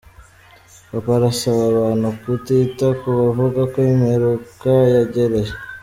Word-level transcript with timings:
Papa 0.89 1.11
arasaba 1.19 1.61
abantu 1.71 2.07
kutita 2.21 2.87
ku 2.99 3.07
bavuga 3.19 3.61
ko 3.71 3.77
imperuka 3.93 4.71
yegereje 4.91 5.53